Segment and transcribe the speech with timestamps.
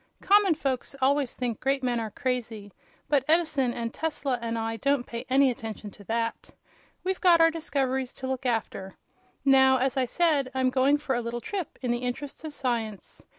[0.23, 2.73] Common folks always think great men are crazy,
[3.07, 6.49] but Edison and Tesla and I don't pay any attention to that.
[7.03, 8.97] We've got our discoveries to look after.
[9.45, 13.21] Now, as I said, I'm going for a little trip in the interests of science.